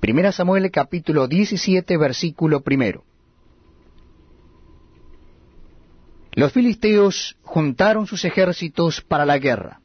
Primera 0.00 0.30
Samuel 0.30 0.70
capítulo 0.70 1.26
17 1.26 1.96
versículo 1.96 2.60
primero. 2.60 3.04
Los 6.32 6.52
filisteos 6.52 7.36
juntaron 7.42 8.06
sus 8.06 8.24
ejércitos 8.26 9.00
para 9.00 9.24
la 9.24 9.38
guerra 9.38 9.80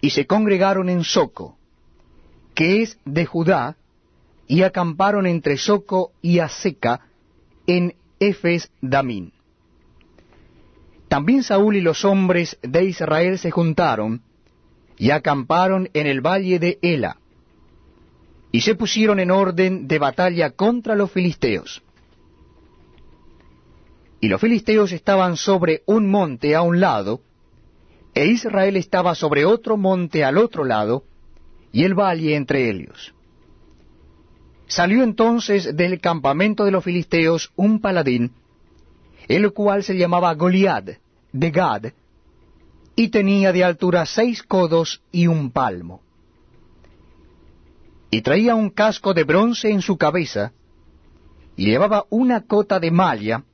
y 0.00 0.10
se 0.10 0.26
congregaron 0.26 0.88
en 0.88 1.04
Soco, 1.04 1.56
que 2.54 2.82
es 2.82 2.98
de 3.04 3.26
Judá, 3.26 3.76
y 4.48 4.62
acamparon 4.62 5.26
entre 5.26 5.56
Soco 5.56 6.10
y 6.20 6.40
Aseca 6.40 7.02
en 7.68 7.94
Efes 8.18 8.72
Damín. 8.80 9.32
También 11.06 11.44
Saúl 11.44 11.76
y 11.76 11.80
los 11.80 12.04
hombres 12.04 12.58
de 12.62 12.84
Israel 12.84 13.38
se 13.38 13.52
juntaron 13.52 14.22
y 14.98 15.12
acamparon 15.12 15.88
en 15.94 16.08
el 16.08 16.20
valle 16.20 16.58
de 16.58 16.78
Ela, 16.82 17.19
y 18.52 18.60
se 18.62 18.74
pusieron 18.74 19.20
en 19.20 19.30
orden 19.30 19.86
de 19.86 19.98
batalla 19.98 20.50
contra 20.50 20.94
los 20.94 21.10
filisteos. 21.10 21.82
Y 24.20 24.28
los 24.28 24.40
filisteos 24.40 24.92
estaban 24.92 25.36
sobre 25.36 25.82
un 25.86 26.10
monte 26.10 26.54
a 26.54 26.62
un 26.62 26.80
lado, 26.80 27.20
e 28.14 28.26
Israel 28.26 28.76
estaba 28.76 29.14
sobre 29.14 29.44
otro 29.44 29.76
monte 29.76 30.24
al 30.24 30.36
otro 30.36 30.64
lado, 30.64 31.04
y 31.72 31.84
el 31.84 31.94
valle 31.94 32.34
entre 32.34 32.68
ellos. 32.68 33.14
Salió 34.66 35.02
entonces 35.02 35.76
del 35.76 36.00
campamento 36.00 36.64
de 36.64 36.70
los 36.72 36.84
filisteos 36.84 37.52
un 37.56 37.80
paladín, 37.80 38.32
el 39.28 39.52
cual 39.52 39.84
se 39.84 39.96
llamaba 39.96 40.34
Goliad, 40.34 40.90
de 41.32 41.50
Gad, 41.50 41.92
y 42.96 43.08
tenía 43.08 43.52
de 43.52 43.64
altura 43.64 44.04
seis 44.06 44.42
codos 44.42 45.02
y 45.12 45.28
un 45.28 45.50
palmo. 45.50 46.02
Y 48.10 48.22
traía 48.22 48.54
un 48.54 48.70
casco 48.70 49.14
de 49.14 49.24
bronce 49.24 49.70
en 49.70 49.82
su 49.82 49.96
cabeza, 49.96 50.52
y 51.56 51.66
llevaba 51.66 52.06
una 52.10 52.42
cota 52.42 52.80
de 52.80 52.90
malla, 52.90 53.44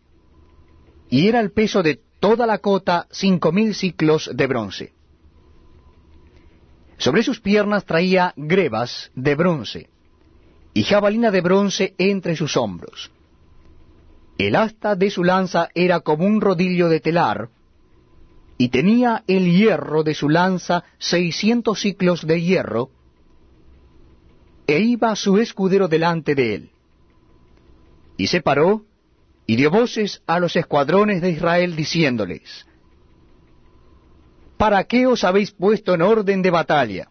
y 1.10 1.28
era 1.28 1.40
el 1.40 1.52
peso 1.52 1.82
de 1.82 2.00
toda 2.20 2.46
la 2.46 2.58
cota 2.58 3.06
cinco 3.10 3.52
mil 3.52 3.74
ciclos 3.74 4.30
de 4.32 4.46
bronce. 4.46 4.92
Sobre 6.98 7.22
sus 7.22 7.40
piernas 7.40 7.84
traía 7.84 8.32
grebas 8.36 9.10
de 9.14 9.34
bronce, 9.34 9.90
y 10.72 10.82
jabalina 10.84 11.30
de 11.30 11.40
bronce 11.40 11.94
entre 11.98 12.36
sus 12.36 12.56
hombros. 12.56 13.10
El 14.38 14.56
asta 14.56 14.94
de 14.94 15.10
su 15.10 15.24
lanza 15.24 15.68
era 15.74 16.00
como 16.00 16.24
un 16.26 16.40
rodillo 16.40 16.88
de 16.88 17.00
telar, 17.00 17.48
y 18.58 18.70
tenía 18.70 19.22
el 19.26 19.50
hierro 19.52 20.02
de 20.02 20.14
su 20.14 20.28
lanza 20.28 20.84
seiscientos 20.98 21.80
ciclos 21.80 22.26
de 22.26 22.40
hierro, 22.40 22.90
e 24.66 24.80
iba 24.80 25.14
su 25.16 25.38
escudero 25.38 25.88
delante 25.88 26.34
de 26.34 26.54
él. 26.54 26.70
Y 28.16 28.26
se 28.26 28.40
paró, 28.40 28.84
y 29.46 29.56
dio 29.56 29.70
voces 29.70 30.22
a 30.26 30.40
los 30.40 30.56
escuadrones 30.56 31.20
de 31.22 31.30
Israel 31.30 31.76
diciéndoles, 31.76 32.66
¿Para 34.56 34.84
qué 34.84 35.06
os 35.06 35.22
habéis 35.22 35.50
puesto 35.50 35.94
en 35.94 36.02
orden 36.02 36.42
de 36.42 36.50
batalla? 36.50 37.10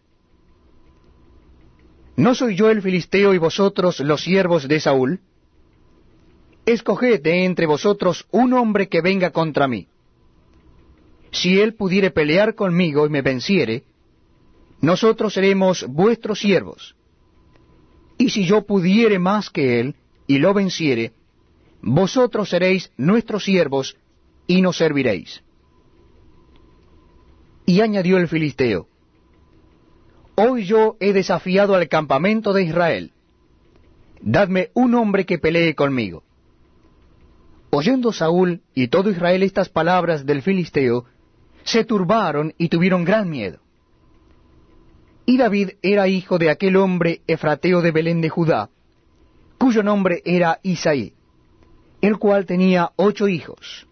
¿No 2.17 2.33
soy 2.33 2.55
yo 2.55 2.69
el 2.69 2.81
filisteo 2.81 3.33
y 3.33 3.37
vosotros 3.37 3.99
los 3.99 4.21
siervos 4.21 4.67
de 4.67 4.79
Saúl? 4.79 5.19
Escoged 6.65 7.21
de 7.21 7.45
entre 7.45 7.67
vosotros 7.67 8.25
un 8.31 8.53
hombre 8.53 8.89
que 8.89 9.01
venga 9.01 9.29
contra 9.31 9.67
mí. 9.67 9.87
Si 11.31 11.59
él 11.59 11.75
pudiere 11.75 12.11
pelear 12.11 12.55
conmigo 12.55 13.05
y 13.05 13.09
me 13.09 13.21
venciere, 13.21 13.83
nosotros 14.81 15.33
seremos 15.33 15.85
vuestros 15.87 16.39
siervos. 16.39 16.95
Y 18.17 18.29
si 18.29 18.45
yo 18.45 18.65
pudiere 18.65 19.19
más 19.19 19.49
que 19.49 19.79
él 19.79 19.95
y 20.27 20.39
lo 20.39 20.53
venciere, 20.53 21.13
vosotros 21.81 22.49
seréis 22.49 22.91
nuestros 22.97 23.43
siervos 23.43 23.97
y 24.47 24.61
nos 24.61 24.77
serviréis. 24.77 25.43
Y 27.65 27.81
añadió 27.81 28.17
el 28.17 28.27
filisteo, 28.27 28.87
Hoy 30.35 30.65
yo 30.65 30.97
he 30.99 31.13
desafiado 31.13 31.75
al 31.75 31.87
campamento 31.87 32.51
de 32.51 32.63
Israel. 32.63 33.11
Dadme 34.21 34.69
un 34.73 34.93
hombre 34.95 35.25
que 35.25 35.37
pelee 35.37 35.75
conmigo. 35.75 36.23
Oyendo 37.69 38.11
Saúl 38.11 38.61
y 38.73 38.87
todo 38.89 39.09
Israel 39.09 39.43
estas 39.43 39.69
palabras 39.69 40.25
del 40.25 40.41
filisteo, 40.41 41.05
se 41.63 41.85
turbaron 41.85 42.53
y 42.57 42.69
tuvieron 42.69 43.05
gran 43.05 43.29
miedo. 43.29 43.59
Y 45.25 45.37
David 45.37 45.71
era 45.81 46.07
hijo 46.07 46.37
de 46.37 46.49
aquel 46.49 46.75
hombre 46.75 47.21
efrateo 47.27 47.81
de 47.81 47.91
Belén 47.91 48.21
de 48.21 48.29
Judá, 48.29 48.69
cuyo 49.57 49.81
nombre 49.81 50.21
era 50.25 50.59
Isaí, 50.61 51.13
el 52.01 52.17
cual 52.17 52.45
tenía 52.45 52.91
ocho 52.95 53.27
hijos. 53.27 53.87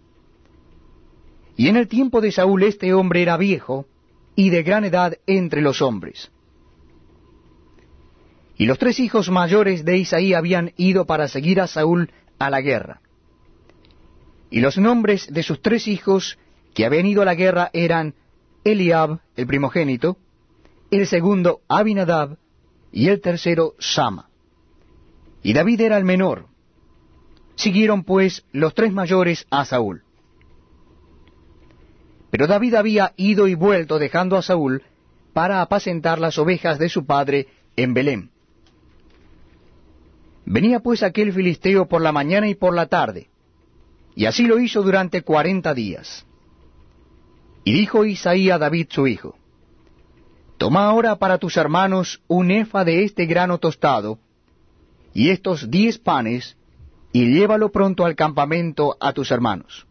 Y 1.57 1.67
en 1.67 1.77
el 1.77 1.87
tiempo 1.87 2.21
de 2.21 2.31
Saúl 2.31 2.63
este 2.63 2.93
hombre 2.93 3.21
era 3.21 3.37
viejo 3.37 3.87
y 4.35 4.49
de 4.49 4.63
gran 4.63 4.85
edad 4.85 5.17
entre 5.25 5.61
los 5.61 5.81
hombres. 5.81 6.31
Y 8.57 8.65
los 8.65 8.77
tres 8.77 8.99
hijos 8.99 9.29
mayores 9.29 9.83
de 9.83 9.97
Isaí 9.97 10.33
habían 10.33 10.73
ido 10.77 11.05
para 11.05 11.27
seguir 11.27 11.59
a 11.59 11.67
Saúl 11.67 12.11
a 12.37 12.49
la 12.49 12.61
guerra. 12.61 13.01
Y 14.51 14.59
los 14.59 14.77
nombres 14.77 15.31
de 15.33 15.41
sus 15.41 15.61
tres 15.61 15.87
hijos 15.87 16.37
que 16.75 16.85
habían 16.85 17.07
ido 17.07 17.23
a 17.23 17.25
la 17.25 17.33
guerra 17.33 17.71
eran 17.73 18.13
Eliab, 18.63 19.19
el 19.35 19.47
primogénito, 19.47 20.17
el 20.95 21.07
segundo 21.07 21.61
Abinadab, 21.67 22.37
y 22.91 23.07
el 23.09 23.21
tercero 23.21 23.73
Sama. 23.79 24.29
Y 25.41 25.53
David 25.53 25.81
era 25.81 25.97
el 25.97 26.05
menor. 26.05 26.47
Siguieron 27.55 28.03
pues 28.03 28.45
los 28.51 28.73
tres 28.73 28.93
mayores 28.93 29.45
a 29.49 29.65
Saúl. 29.65 30.03
Pero 32.29 32.47
David 32.47 32.75
había 32.75 33.13
ido 33.17 33.47
y 33.47 33.55
vuelto 33.55 33.99
dejando 33.99 34.37
a 34.37 34.41
Saúl 34.41 34.83
para 35.33 35.61
apacentar 35.61 36.19
las 36.19 36.37
ovejas 36.37 36.79
de 36.79 36.89
su 36.89 37.05
padre 37.05 37.47
en 37.75 37.93
Belén. 37.93 38.29
Venía 40.45 40.79
pues 40.79 41.03
aquel 41.03 41.33
filisteo 41.33 41.87
por 41.87 42.01
la 42.01 42.11
mañana 42.11 42.47
y 42.47 42.55
por 42.55 42.75
la 42.75 42.87
tarde, 42.87 43.29
y 44.15 44.25
así 44.25 44.45
lo 44.45 44.59
hizo 44.59 44.83
durante 44.83 45.21
cuarenta 45.21 45.73
días. 45.73 46.25
Y 47.63 47.73
dijo 47.73 48.05
Isaí 48.05 48.49
a 48.49 48.57
David 48.57 48.87
su 48.89 49.07
hijo, 49.07 49.35
Toma 50.57 50.85
ahora 50.85 51.17
para 51.17 51.37
tus 51.37 51.57
hermanos 51.57 52.21
un 52.27 52.51
efa 52.51 52.83
de 52.85 53.03
este 53.03 53.25
grano 53.25 53.57
tostado, 53.57 54.19
y 55.13 55.29
estos 55.29 55.69
diez 55.69 55.97
panes, 55.97 56.57
y 57.11 57.33
llévalo 57.33 57.71
pronto 57.71 58.05
al 58.05 58.15
campamento 58.15 58.97
a 58.99 59.13
tus 59.13 59.31
hermanos. 59.31 59.85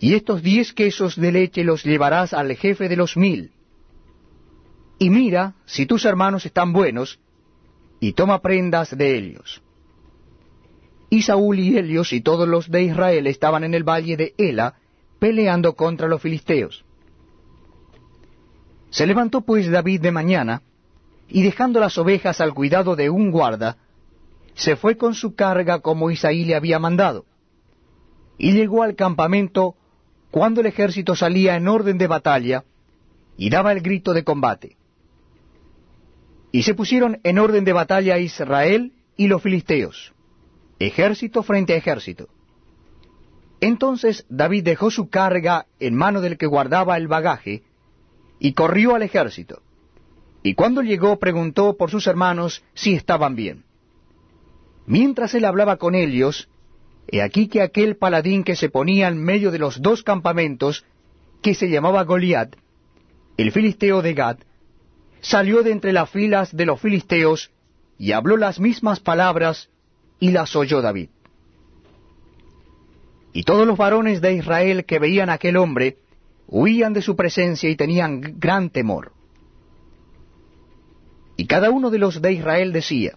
Y 0.00 0.14
estos 0.14 0.42
diez 0.42 0.72
quesos 0.72 1.14
de 1.16 1.30
leche 1.30 1.62
los 1.62 1.84
llevarás 1.84 2.32
al 2.32 2.56
jefe 2.56 2.88
de 2.88 2.96
los 2.96 3.16
mil. 3.16 3.52
Y 4.98 5.10
mira 5.10 5.54
si 5.66 5.86
tus 5.86 6.04
hermanos 6.04 6.46
están 6.46 6.72
buenos, 6.72 7.18
y 8.00 8.14
toma 8.14 8.40
prendas 8.40 8.96
de 8.96 9.16
ellos. 9.16 9.62
Y 11.10 11.22
Saúl 11.22 11.58
y 11.58 11.76
Helios 11.76 12.12
y 12.12 12.20
todos 12.20 12.48
los 12.48 12.70
de 12.70 12.84
Israel 12.84 13.26
estaban 13.26 13.64
en 13.64 13.74
el 13.74 13.84
valle 13.84 14.16
de 14.16 14.34
Ela, 14.38 14.76
peleando 15.18 15.74
contra 15.74 16.08
los 16.08 16.22
filisteos. 16.22 16.84
Se 18.90 19.06
levantó 19.06 19.40
pues 19.42 19.70
David 19.70 20.00
de 20.00 20.12
mañana, 20.12 20.62
y 21.28 21.42
dejando 21.42 21.78
las 21.80 21.96
ovejas 21.96 22.40
al 22.40 22.54
cuidado 22.54 22.96
de 22.96 23.08
un 23.08 23.30
guarda, 23.30 23.76
se 24.54 24.76
fue 24.76 24.96
con 24.96 25.14
su 25.14 25.34
carga 25.34 25.80
como 25.80 26.10
Isaí 26.10 26.44
le 26.44 26.56
había 26.56 26.78
mandado, 26.78 27.24
y 28.36 28.52
llegó 28.52 28.82
al 28.82 28.96
campamento 28.96 29.76
cuando 30.30 30.60
el 30.60 30.66
ejército 30.66 31.14
salía 31.14 31.56
en 31.56 31.68
orden 31.68 31.98
de 31.98 32.06
batalla, 32.08 32.64
y 33.36 33.48
daba 33.48 33.72
el 33.72 33.80
grito 33.80 34.12
de 34.12 34.24
combate. 34.24 34.76
Y 36.52 36.64
se 36.64 36.74
pusieron 36.74 37.20
en 37.22 37.38
orden 37.38 37.64
de 37.64 37.72
batalla 37.72 38.18
Israel 38.18 38.92
y 39.16 39.28
los 39.28 39.40
filisteos, 39.40 40.12
ejército 40.78 41.42
frente 41.42 41.74
a 41.74 41.76
ejército. 41.76 42.28
Entonces 43.60 44.26
David 44.28 44.64
dejó 44.64 44.90
su 44.90 45.08
carga 45.10 45.66
en 45.78 45.94
mano 45.94 46.20
del 46.20 46.38
que 46.38 46.46
guardaba 46.46 46.96
el 46.96 47.06
bagaje, 47.06 47.62
y 48.40 48.54
corrió 48.54 48.96
al 48.96 49.02
ejército. 49.02 49.62
Y 50.42 50.54
cuando 50.54 50.82
llegó 50.82 51.18
preguntó 51.18 51.76
por 51.76 51.90
sus 51.90 52.06
hermanos 52.06 52.64
si 52.74 52.94
estaban 52.94 53.36
bien. 53.36 53.64
Mientras 54.86 55.34
él 55.34 55.44
hablaba 55.44 55.76
con 55.76 55.94
ellos, 55.94 56.48
he 57.06 57.22
aquí 57.22 57.46
que 57.46 57.60
aquel 57.60 57.96
paladín 57.96 58.42
que 58.42 58.56
se 58.56 58.70
ponía 58.70 59.08
en 59.08 59.22
medio 59.22 59.50
de 59.50 59.58
los 59.58 59.82
dos 59.82 60.02
campamentos, 60.02 60.84
que 61.42 61.54
se 61.54 61.68
llamaba 61.68 62.02
Goliat, 62.04 62.56
el 63.36 63.52
filisteo 63.52 64.02
de 64.02 64.14
Gad, 64.14 64.38
salió 65.20 65.62
de 65.62 65.72
entre 65.72 65.92
las 65.92 66.08
filas 66.10 66.56
de 66.56 66.66
los 66.66 66.80
filisteos 66.80 67.50
y 67.98 68.12
habló 68.12 68.38
las 68.38 68.58
mismas 68.58 69.00
palabras 69.00 69.68
y 70.18 70.30
las 70.30 70.56
oyó 70.56 70.80
David. 70.80 71.10
Y 73.32 73.44
todos 73.44 73.66
los 73.66 73.76
varones 73.76 74.20
de 74.22 74.34
Israel 74.34 74.86
que 74.86 74.98
veían 74.98 75.28
a 75.28 75.34
aquel 75.34 75.56
hombre 75.56 75.98
huían 76.50 76.92
de 76.92 77.00
su 77.00 77.16
presencia 77.16 77.70
y 77.70 77.76
tenían 77.76 78.20
gran 78.38 78.70
temor. 78.70 79.12
Y 81.36 81.46
cada 81.46 81.70
uno 81.70 81.90
de 81.90 81.98
los 81.98 82.20
de 82.20 82.32
Israel 82.32 82.72
decía, 82.72 83.16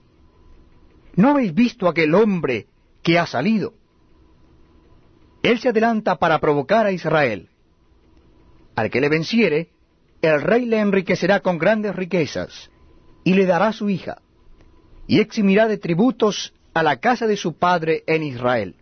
¿no 1.15 1.31
habéis 1.31 1.53
visto 1.53 1.87
aquel 1.87 2.15
hombre 2.15 2.67
que 3.01 3.19
ha 3.19 3.25
salido? 3.25 3.73
Él 5.41 5.59
se 5.59 5.69
adelanta 5.69 6.17
para 6.17 6.39
provocar 6.39 6.85
a 6.85 6.91
Israel. 6.91 7.49
Al 8.75 8.89
que 8.89 9.01
le 9.01 9.09
venciere, 9.09 9.71
el 10.21 10.41
rey 10.41 10.65
le 10.65 10.79
enriquecerá 10.79 11.41
con 11.41 11.57
grandes 11.57 11.95
riquezas, 11.95 12.71
y 13.25 13.33
le 13.33 13.45
dará 13.45 13.73
su 13.73 13.89
hija, 13.89 14.21
y 15.05 15.19
eximirá 15.19 15.67
de 15.67 15.77
tributos 15.77 16.53
a 16.73 16.81
la 16.81 16.97
casa 16.97 17.27
de 17.27 17.35
su 17.35 17.57
padre 17.57 18.03
en 18.07 18.23
Israel. 18.23 18.75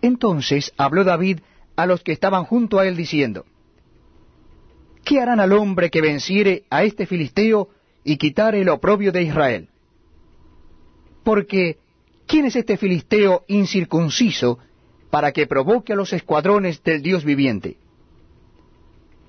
Entonces 0.00 0.72
habló 0.76 1.04
David 1.04 1.40
a 1.82 1.86
los 1.86 2.04
que 2.04 2.12
estaban 2.12 2.44
junto 2.44 2.78
a 2.78 2.86
él 2.86 2.96
diciendo, 2.96 3.44
¿Qué 5.04 5.20
harán 5.20 5.40
al 5.40 5.52
hombre 5.52 5.90
que 5.90 6.00
venciere 6.00 6.62
a 6.70 6.84
este 6.84 7.06
filisteo 7.06 7.70
y 8.04 8.18
quitare 8.18 8.60
el 8.60 8.68
oprobio 8.68 9.10
de 9.10 9.22
Israel? 9.24 9.68
Porque, 11.24 11.78
¿quién 12.28 12.46
es 12.46 12.54
este 12.54 12.76
filisteo 12.76 13.44
incircunciso 13.48 14.60
para 15.10 15.32
que 15.32 15.48
provoque 15.48 15.92
a 15.92 15.96
los 15.96 16.12
escuadrones 16.12 16.84
del 16.84 17.02
Dios 17.02 17.24
viviente? 17.24 17.78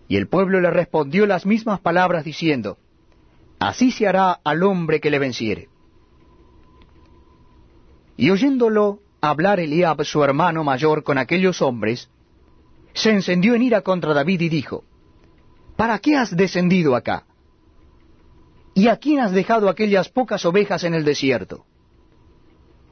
Y 0.07 0.17
el 0.17 0.27
pueblo 0.27 0.61
le 0.61 0.69
respondió 0.69 1.25
las 1.25 1.47
mismas 1.47 1.79
palabras 1.79 2.23
diciendo, 2.23 2.77
Así 3.57 3.91
se 3.91 4.07
hará 4.07 4.31
al 4.44 4.61
hombre 4.61 5.00
que 5.00 5.09
le 5.09 5.17
venciere. 5.17 5.69
Y 8.15 8.29
oyéndolo 8.29 9.00
hablar 9.21 9.59
Eliab, 9.59 10.03
su 10.03 10.23
hermano 10.23 10.63
mayor, 10.63 11.03
con 11.03 11.17
aquellos 11.17 11.63
hombres, 11.63 12.09
se 12.94 13.12
encendió 13.12 13.56
en 13.56 13.63
ira 13.63 13.81
contra 13.81 14.13
David 14.13 14.42
y 14.42 14.50
dijo, 14.50 14.84
¿Para 15.75 16.00
qué 16.00 16.16
has 16.16 16.36
descendido 16.36 16.95
acá? 16.95 17.25
¿Y 18.75 18.88
a 18.88 18.98
quién 18.98 19.19
has 19.19 19.31
dejado 19.31 19.69
aquellas 19.69 20.10
pocas 20.10 20.45
ovejas 20.45 20.84
en 20.84 20.94
el 20.94 21.04
desierto? 21.04 21.66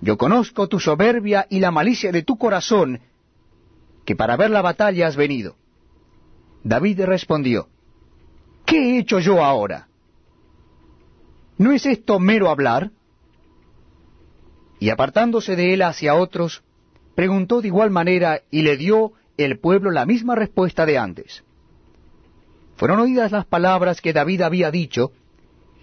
Yo 0.01 0.17
conozco 0.17 0.67
tu 0.67 0.79
soberbia 0.79 1.45
y 1.49 1.59
la 1.59 1.71
malicia 1.71 2.11
de 2.11 2.23
tu 2.23 2.37
corazón, 2.37 3.01
que 4.05 4.15
para 4.15 4.35
ver 4.35 4.49
la 4.49 4.61
batalla 4.61 5.07
has 5.07 5.15
venido. 5.15 5.55
David 6.63 7.01
respondió, 7.01 7.67
¿qué 8.65 8.77
he 8.77 8.99
hecho 8.99 9.19
yo 9.19 9.43
ahora? 9.43 9.87
¿No 11.57 11.71
es 11.71 11.85
esto 11.85 12.19
mero 12.19 12.49
hablar? 12.49 12.91
Y 14.79 14.89
apartándose 14.89 15.55
de 15.55 15.73
él 15.73 15.83
hacia 15.83 16.15
otros, 16.15 16.63
preguntó 17.13 17.61
de 17.61 17.67
igual 17.67 17.91
manera 17.91 18.41
y 18.49 18.63
le 18.63 18.77
dio 18.77 19.13
el 19.43 19.59
pueblo 19.59 19.91
la 19.91 20.05
misma 20.05 20.35
respuesta 20.35 20.85
de 20.85 20.97
antes. 20.97 21.43
Fueron 22.75 22.99
oídas 22.99 23.31
las 23.31 23.45
palabras 23.45 24.01
que 24.01 24.13
David 24.13 24.41
había 24.41 24.71
dicho, 24.71 25.11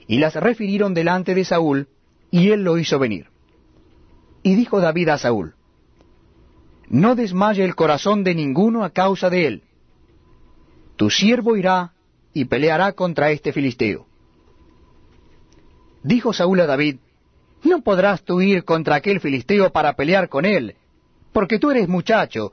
y 0.06 0.18
las 0.18 0.34
refirieron 0.34 0.94
delante 0.94 1.34
de 1.34 1.44
Saúl, 1.44 1.88
y 2.30 2.50
él 2.50 2.64
lo 2.64 2.78
hizo 2.78 2.98
venir. 2.98 3.26
Y 4.42 4.54
dijo 4.54 4.80
David 4.80 5.10
a 5.10 5.18
Saúl, 5.18 5.54
No 6.88 7.14
desmaye 7.14 7.64
el 7.64 7.74
corazón 7.74 8.24
de 8.24 8.34
ninguno 8.34 8.84
a 8.84 8.90
causa 8.90 9.30
de 9.30 9.46
él. 9.46 9.62
Tu 10.96 11.10
siervo 11.10 11.56
irá 11.56 11.92
y 12.32 12.46
peleará 12.46 12.92
contra 12.92 13.30
este 13.30 13.52
filisteo. 13.52 14.06
Dijo 16.02 16.32
Saúl 16.32 16.60
a 16.60 16.66
David, 16.66 16.96
No 17.62 17.82
podrás 17.82 18.22
tú 18.22 18.40
ir 18.40 18.64
contra 18.64 18.96
aquel 18.96 19.20
filisteo 19.20 19.70
para 19.70 19.94
pelear 19.94 20.28
con 20.28 20.44
él, 20.44 20.76
porque 21.32 21.58
tú 21.58 21.70
eres 21.70 21.88
muchacho, 21.88 22.52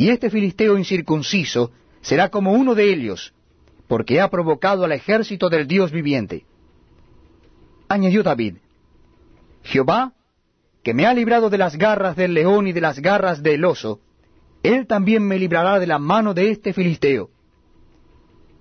Y 0.00 0.08
este 0.08 0.30
filisteo 0.30 0.78
incircunciso 0.78 1.72
será 2.00 2.30
como 2.30 2.52
uno 2.52 2.74
de 2.74 2.90
ellos, 2.90 3.34
porque 3.86 4.18
ha 4.18 4.30
provocado 4.30 4.82
al 4.82 4.92
ejército 4.92 5.50
del 5.50 5.66
Dios 5.66 5.92
viviente. 5.92 6.46
Añadió 7.86 8.22
David, 8.22 8.54
Jehová, 9.62 10.14
que 10.82 10.94
me 10.94 11.04
ha 11.04 11.12
librado 11.12 11.50
de 11.50 11.58
las 11.58 11.76
garras 11.76 12.16
del 12.16 12.32
león 12.32 12.66
y 12.66 12.72
de 12.72 12.80
las 12.80 12.98
garras 13.00 13.42
del 13.42 13.62
oso, 13.62 14.00
él 14.62 14.86
también 14.86 15.22
me 15.22 15.38
librará 15.38 15.78
de 15.78 15.86
la 15.86 15.98
mano 15.98 16.32
de 16.32 16.50
este 16.50 16.72
filisteo. 16.72 17.28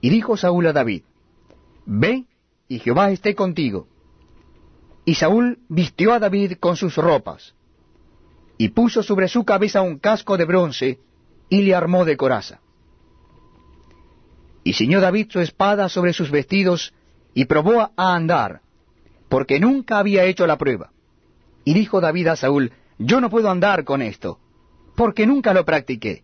Y 0.02 0.10
dijo 0.10 0.36
Saúl 0.36 0.68
a 0.68 0.74
David, 0.74 1.04
Ve, 1.86 2.26
y 2.68 2.80
Jehová 2.80 3.12
esté 3.12 3.34
contigo. 3.34 3.88
Y 5.06 5.16
Saúl 5.16 5.60
vistió 5.70 6.12
a 6.12 6.20
David 6.20 6.58
con 6.60 6.76
sus 6.76 6.98
ropas, 6.98 7.56
y 8.58 8.68
puso 8.68 9.04
sobre 9.04 9.30
su 9.30 9.46
cabeza 9.46 9.82
un 9.82 10.00
casco 10.00 10.36
de 10.36 10.44
bronce, 10.44 11.00
y 11.50 11.64
le 11.64 11.76
armó 11.76 12.06
de 12.06 12.18
coraza. 12.18 12.60
Y 14.64 14.74
ciñó 14.74 15.02
David 15.02 15.28
su 15.32 15.40
espada 15.40 15.90
sobre 15.90 16.14
sus 16.14 16.30
vestidos, 16.30 16.94
y 17.34 17.46
probó 17.46 17.82
a 17.82 18.16
andar, 18.16 18.62
porque 19.30 19.60
nunca 19.60 20.00
había 20.00 20.26
hecho 20.26 20.46
la 20.46 20.58
prueba. 20.58 20.92
Y 21.64 21.74
dijo 21.74 22.02
David 22.02 22.28
a 22.28 22.36
Saúl, 22.36 22.72
Yo 22.98 23.22
no 23.22 23.30
puedo 23.30 23.50
andar 23.50 23.84
con 23.84 24.02
esto, 24.02 24.40
porque 24.96 25.26
nunca 25.26 25.54
lo 25.54 25.66
practiqué. 25.66 26.24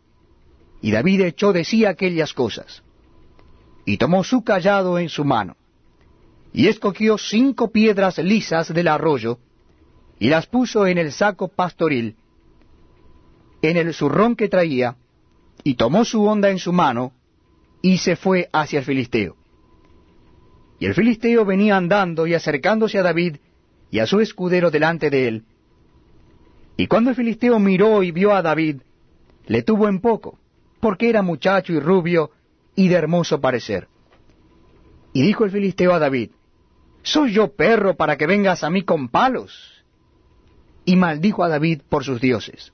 Y 0.81 0.91
David 0.91 1.21
echó 1.21 1.53
de 1.53 1.63
sí 1.63 1.85
aquellas 1.85 2.33
cosas. 2.33 2.83
Y 3.85 3.97
tomó 3.97 4.23
su 4.23 4.43
callado 4.43 4.99
en 4.99 5.09
su 5.09 5.23
mano, 5.23 5.55
y 6.53 6.67
escogió 6.67 7.17
cinco 7.17 7.71
piedras 7.71 8.17
lisas 8.17 8.73
del 8.73 8.87
arroyo, 8.87 9.39
y 10.19 10.29
las 10.29 10.47
puso 10.47 10.87
en 10.87 10.97
el 10.97 11.11
saco 11.11 11.47
pastoril, 11.47 12.15
en 13.61 13.77
el 13.77 13.93
zurrón 13.93 14.35
que 14.35 14.47
traía, 14.47 14.95
y 15.67 15.73
tomó 15.73 16.05
su 16.05 16.23
honda 16.23 16.51
en 16.51 16.59
su 16.59 16.71
mano, 16.71 17.11
y 17.81 17.97
se 17.97 18.15
fue 18.15 18.49
hacia 18.53 18.79
el 18.79 18.85
filisteo. 18.85 19.35
Y 20.79 20.85
el 20.85 20.93
filisteo 20.93 21.43
venía 21.43 21.75
andando 21.75 22.27
y 22.27 22.35
acercándose 22.35 22.99
a 22.99 23.03
David 23.03 23.37
y 23.89 23.97
a 23.97 24.05
su 24.05 24.19
escudero 24.19 24.69
delante 24.69 25.09
de 25.09 25.27
él. 25.27 25.43
Y 26.77 26.85
cuando 26.85 27.09
el 27.09 27.15
filisteo 27.15 27.57
miró 27.57 28.03
y 28.03 28.11
vio 28.11 28.35
a 28.35 28.43
David, 28.43 28.81
le 29.47 29.63
tuvo 29.63 29.87
en 29.87 30.01
poco, 30.01 30.37
porque 30.79 31.09
era 31.09 31.23
muchacho 31.23 31.73
y 31.73 31.79
rubio 31.79 32.29
y 32.75 32.87
de 32.87 32.95
hermoso 32.95 33.41
parecer. 33.41 33.87
Y 35.13 35.23
dijo 35.23 35.45
el 35.45 35.51
filisteo 35.51 35.93
a 35.93 35.99
David, 35.99 36.29
¿Soy 37.01 37.33
yo 37.33 37.55
perro 37.55 37.95
para 37.95 38.17
que 38.17 38.27
vengas 38.27 38.63
a 38.63 38.69
mí 38.69 38.83
con 38.83 39.09
palos? 39.09 39.83
Y 40.85 40.95
maldijo 40.95 41.43
a 41.43 41.49
David 41.49 41.81
por 41.89 42.03
sus 42.03 42.21
dioses. 42.21 42.71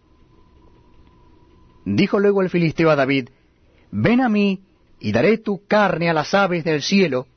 Dijo 1.86 2.20
luego 2.20 2.42
el 2.42 2.50
filisteo 2.50 2.90
a 2.90 2.96
David, 2.96 3.30
Ven 3.92 4.22
a 4.22 4.30
mí, 4.30 4.62
y 5.00 5.12
daré 5.12 5.38
tu 5.38 5.66
carne 5.66 6.10
a 6.10 6.14
las 6.14 6.34
aves 6.34 6.64
del 6.64 6.82
cielo 6.82 7.28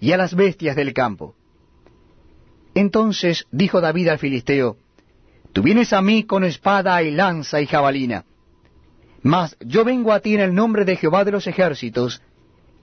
y 0.00 0.12
a 0.12 0.16
las 0.16 0.34
bestias 0.34 0.76
del 0.76 0.94
campo. 0.94 1.34
Entonces 2.74 3.46
dijo 3.50 3.80
David 3.80 4.08
al 4.08 4.18
filisteo, 4.18 4.76
Tú 5.52 5.62
vienes 5.62 5.92
a 5.92 6.00
mí 6.00 6.22
con 6.24 6.44
espada 6.44 7.02
y 7.02 7.10
lanza 7.10 7.60
y 7.60 7.66
jabalina, 7.66 8.24
mas 9.22 9.56
yo 9.60 9.84
vengo 9.84 10.12
a 10.12 10.20
ti 10.20 10.34
en 10.34 10.40
el 10.40 10.54
nombre 10.54 10.84
de 10.84 10.96
Jehová 10.96 11.24
de 11.24 11.32
los 11.32 11.46
ejércitos, 11.46 12.22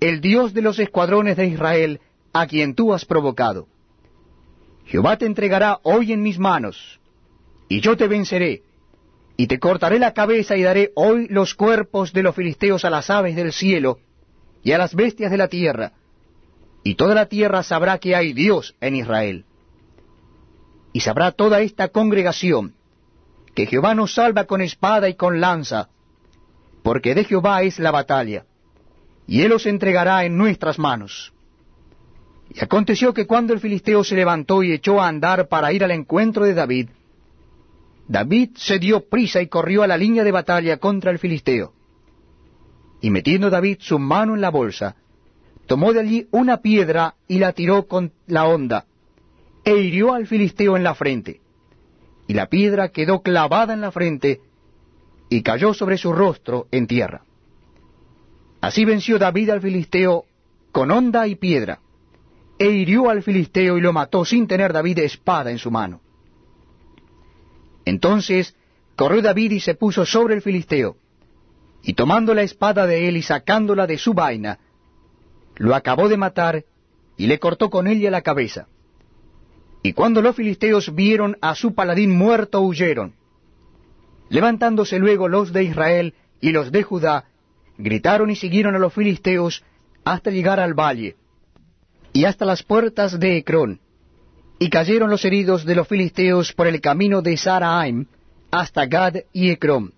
el 0.01 0.19
Dios 0.19 0.53
de 0.53 0.61
los 0.61 0.79
escuadrones 0.79 1.37
de 1.37 1.47
Israel, 1.47 2.01
a 2.33 2.47
quien 2.47 2.75
tú 2.75 2.93
has 2.93 3.05
provocado. 3.05 3.67
Jehová 4.85 5.17
te 5.17 5.25
entregará 5.25 5.79
hoy 5.83 6.11
en 6.11 6.21
mis 6.21 6.37
manos, 6.37 6.99
y 7.69 7.79
yo 7.79 7.95
te 7.95 8.07
venceré, 8.07 8.63
y 9.37 9.47
te 9.47 9.59
cortaré 9.59 9.99
la 9.99 10.13
cabeza 10.13 10.55
y 10.55 10.63
daré 10.63 10.91
hoy 10.95 11.27
los 11.27 11.55
cuerpos 11.55 12.13
de 12.13 12.23
los 12.23 12.35
filisteos 12.35 12.85
a 12.85 12.89
las 12.89 13.09
aves 13.09 13.35
del 13.35 13.51
cielo 13.51 13.99
y 14.63 14.71
a 14.71 14.77
las 14.77 14.95
bestias 14.95 15.31
de 15.31 15.37
la 15.37 15.47
tierra, 15.47 15.91
y 16.83 16.95
toda 16.95 17.15
la 17.15 17.25
tierra 17.27 17.63
sabrá 17.63 17.97
que 17.97 18.15
hay 18.15 18.33
Dios 18.33 18.75
en 18.79 18.95
Israel. 18.95 19.45
Y 20.93 21.01
sabrá 21.01 21.31
toda 21.31 21.61
esta 21.61 21.89
congregación 21.89 22.73
que 23.53 23.65
Jehová 23.65 23.95
nos 23.95 24.13
salva 24.13 24.45
con 24.45 24.61
espada 24.61 25.09
y 25.09 25.15
con 25.15 25.41
lanza, 25.41 25.89
porque 26.83 27.15
de 27.15 27.25
Jehová 27.25 27.61
es 27.63 27.79
la 27.79 27.91
batalla, 27.91 28.45
y 29.27 29.41
él 29.41 29.51
os 29.51 29.65
entregará 29.65 30.23
en 30.25 30.37
nuestras 30.37 30.79
manos. 30.79 31.33
Y 32.49 32.63
aconteció 32.63 33.13
que 33.13 33.25
cuando 33.25 33.53
el 33.53 33.59
filisteo 33.59 34.03
se 34.03 34.15
levantó 34.15 34.63
y 34.63 34.71
echó 34.71 35.01
a 35.01 35.07
andar 35.07 35.47
para 35.47 35.73
ir 35.73 35.83
al 35.83 35.91
encuentro 35.91 36.45
de 36.45 36.53
David, 36.53 36.89
David 38.07 38.51
se 38.55 38.77
dio 38.79 39.09
prisa 39.09 39.41
y 39.41 39.47
corrió 39.47 39.83
a 39.83 39.87
la 39.87 39.97
línea 39.97 40.23
de 40.23 40.31
batalla 40.31 40.77
contra 40.77 41.11
el 41.11 41.19
filisteo. 41.19 41.73
Y 43.01 43.09
metiendo 43.09 43.49
David 43.49 43.77
su 43.79 43.99
mano 43.99 44.35
en 44.35 44.41
la 44.41 44.51
bolsa, 44.51 44.95
tomó 45.65 45.93
de 45.93 46.01
allí 46.01 46.27
una 46.31 46.57
piedra 46.57 47.15
y 47.27 47.39
la 47.39 47.53
tiró 47.53 47.87
con 47.87 48.11
la 48.27 48.45
honda, 48.45 48.85
e 49.63 49.77
hirió 49.77 50.13
al 50.13 50.27
filisteo 50.27 50.77
en 50.77 50.83
la 50.83 50.93
frente. 50.93 51.41
Y 52.27 52.33
la 52.33 52.47
piedra 52.47 52.89
quedó 52.89 53.21
clavada 53.21 53.73
en 53.73 53.81
la 53.81 53.91
frente, 53.91 54.41
y 55.29 55.41
cayó 55.41 55.73
sobre 55.73 55.97
su 55.97 56.13
rostro 56.13 56.67
en 56.71 56.87
tierra. 56.87 57.23
Así 58.61 58.85
venció 58.85 59.17
David 59.17 59.49
al 59.49 59.61
filisteo 59.61 60.25
con 60.71 60.91
honda 60.91 61.27
y 61.27 61.35
piedra, 61.35 61.79
e 62.57 62.69
hirió 62.69 63.09
al 63.09 63.23
filisteo 63.23 63.77
y 63.77 63.81
lo 63.81 63.93
mató 63.93 64.25
sin 64.25 64.47
tener 64.47 64.73
David 64.73 64.99
espada 64.99 65.51
en 65.51 65.57
su 65.57 65.71
mano. 65.71 66.01
Entonces 67.85 68.55
corrió 68.95 69.21
David 69.21 69.51
y 69.51 69.59
se 69.59 69.75
puso 69.75 70.05
sobre 70.05 70.35
el 70.35 70.41
filisteo, 70.41 70.97
y 71.83 71.93
tomando 71.93 72.33
la 72.33 72.41
espada 72.41 72.87
de 72.87 73.07
él 73.07 73.17
y 73.17 73.21
sacándola 73.21 73.85
de 73.85 73.97
su 73.97 74.13
vaina, 74.13 74.59
lo 75.55 75.75
acabó 75.75 76.09
de 76.09 76.17
matar 76.17 76.65
y 77.15 77.27
le 77.27 77.39
cortó 77.39 77.69
con 77.69 77.87
ella 77.87 78.11
la 78.11 78.21
cabeza. 78.21 78.67
Y 79.83 79.93
cuando 79.93 80.21
los 80.21 80.35
filisteos 80.35 80.95
vieron 80.95 81.37
a 81.41 81.53
su 81.53 81.75
paladín 81.75 82.11
muerto, 82.17 82.61
huyeron. 82.61 83.13
Levantándose 84.29 84.97
luego 84.97 85.27
los 85.27 85.53
de 85.53 85.63
Israel 85.63 86.15
y 86.41 86.51
los 86.51 86.71
de 86.71 86.81
Judá, 86.81 87.25
gritaron 87.77 88.31
y 88.31 88.35
siguieron 88.35 88.75
a 88.75 88.79
los 88.79 88.93
filisteos 88.93 89.63
hasta 90.03 90.31
llegar 90.31 90.59
al 90.59 90.73
valle, 90.73 91.15
y 92.13 92.25
hasta 92.25 92.45
las 92.45 92.63
puertas 92.63 93.19
de 93.19 93.37
Ecrón, 93.37 93.79
y 94.59 94.69
cayeron 94.69 95.09
los 95.09 95.25
heridos 95.25 95.65
de 95.65 95.75
los 95.75 95.87
filisteos 95.87 96.53
por 96.53 96.67
el 96.67 96.81
camino 96.81 97.21
de 97.21 97.37
Saraim 97.37 98.05
hasta 98.51 98.85
Gad 98.85 99.17
y 99.33 99.49
Ecrón. 99.49 99.93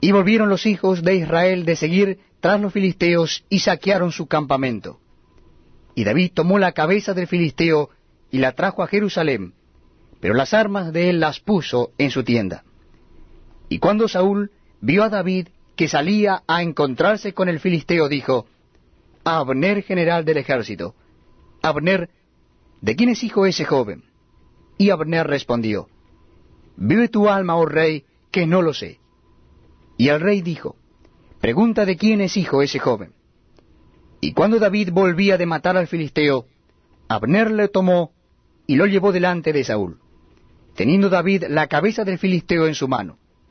Y 0.00 0.12
volvieron 0.12 0.48
los 0.48 0.64
hijos 0.66 1.02
de 1.02 1.16
Israel 1.16 1.64
de 1.64 1.76
seguir 1.76 2.20
tras 2.40 2.60
los 2.60 2.72
filisteos 2.72 3.44
y 3.48 3.60
saquearon 3.60 4.12
su 4.12 4.26
campamento. 4.26 5.00
Y 5.94 6.04
David 6.04 6.32
tomó 6.34 6.58
la 6.58 6.72
cabeza 6.72 7.12
del 7.14 7.26
filisteo 7.26 7.90
y 8.30 8.38
la 8.38 8.52
trajo 8.52 8.82
a 8.82 8.86
Jerusalén, 8.86 9.54
pero 10.20 10.34
las 10.34 10.54
armas 10.54 10.92
de 10.92 11.10
él 11.10 11.20
las 11.20 11.40
puso 11.40 11.90
en 11.98 12.10
su 12.10 12.22
tienda. 12.22 12.64
Y 13.68 13.80
cuando 13.80 14.08
Saúl 14.08 14.52
vio 14.80 15.02
a 15.02 15.08
David 15.08 15.48
que 15.76 15.88
salía 15.88 16.42
a 16.46 16.62
encontrarse 16.62 17.34
con 17.34 17.48
el 17.48 17.60
filisteo, 17.60 18.08
dijo, 18.08 18.46
Abner, 19.24 19.82
general 19.82 20.24
del 20.24 20.38
ejército, 20.38 20.94
Abner, 21.62 22.08
¿de 22.80 22.96
quién 22.96 23.10
es 23.10 23.22
hijo 23.24 23.46
ese 23.46 23.64
joven? 23.64 24.04
Y 24.76 24.90
Abner 24.90 25.26
respondió, 25.26 25.88
Vive 26.76 27.08
tu 27.08 27.28
alma, 27.28 27.56
oh 27.56 27.66
rey, 27.66 28.04
que 28.30 28.46
no 28.46 28.62
lo 28.62 28.72
sé. 28.72 29.00
Y 29.96 30.08
el 30.08 30.20
rey 30.20 30.42
dijo, 30.42 30.76
Pregunta 31.40 31.84
de 31.84 31.96
quién 31.96 32.20
es 32.20 32.36
hijo 32.36 32.62
ese 32.62 32.78
joven. 32.78 33.12
Y 34.20 34.32
cuando 34.32 34.58
David 34.58 34.90
volvía 34.92 35.36
de 35.36 35.46
matar 35.46 35.76
al 35.76 35.86
filisteo, 35.86 36.46
Abner 37.08 37.50
le 37.50 37.68
tomó 37.68 38.12
y 38.66 38.76
lo 38.76 38.86
llevó 38.86 39.12
delante 39.12 39.52
de 39.52 39.64
Saúl, 39.64 39.98
teniendo 40.74 41.08
David 41.08 41.44
la 41.48 41.68
cabeza 41.68 42.04
del 42.04 42.18
filisteo 42.18 42.66
en 42.66 42.74
su 42.74 42.86
mano. 42.86 43.18